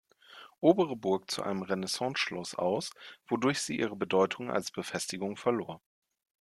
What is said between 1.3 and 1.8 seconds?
einem